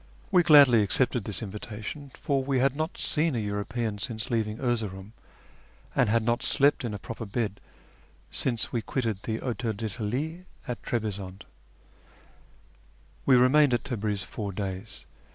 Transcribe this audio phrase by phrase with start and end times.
[0.31, 5.13] We gladly accepted this invitation, for we had not seen a European since leaving Erzeroum,
[5.95, 7.59] and had not slept in a proper bed
[8.31, 11.45] since we quitted the Hotel d'ltalie at Trebizonde.
[13.27, 15.05] We remained at Tabriz four days.